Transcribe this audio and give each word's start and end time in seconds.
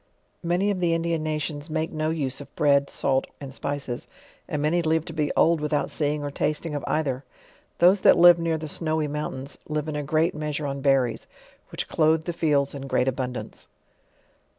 Many 0.41 0.71
of 0.71 0.79
the 0.79 0.95
Indian 0.95 1.21
nations 1.21 1.69
make 1.69 1.91
no 1.91 2.09
use 2.09 2.41
of 2.41 2.55
bread, 2.55 2.89
salt, 2.89 3.27
and 3.39 3.53
spices; 3.53 4.07
and 4.47 4.59
many 4.59 4.81
live 4.81 5.05
to 5.05 5.13
be 5.13 5.31
old 5.37 5.61
without 5.61 5.91
seeing 5.91 6.23
or 6.23 6.31
tasting 6.31 6.73
of 6.73 6.83
either. 6.87 7.23
Those 7.77 8.01
that 8.01 8.17
live 8.17 8.39
near 8.39 8.57
the 8.57 8.67
snowy 8.67 9.07
mountains, 9.07 9.59
live 9.69 9.87
in 9.87 9.95
a 9.95 10.01
great 10.01 10.33
measure 10.33 10.65
on 10.65 10.81
berries, 10.81 11.27
which 11.69 11.87
clothe 11.87 12.23
the 12.23 12.33
fields 12.33 12.73
iu 12.73 12.79
great 12.79 13.07
abundance. 13.07 13.67